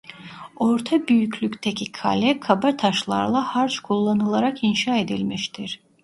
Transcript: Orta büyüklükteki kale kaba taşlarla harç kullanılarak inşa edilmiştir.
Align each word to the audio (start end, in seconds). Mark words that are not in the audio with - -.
Orta 0.55 1.07
büyüklükteki 1.07 1.91
kale 1.91 2.39
kaba 2.39 2.77
taşlarla 2.77 3.41
harç 3.41 3.79
kullanılarak 3.79 4.63
inşa 4.63 4.95
edilmiştir. 4.97 5.79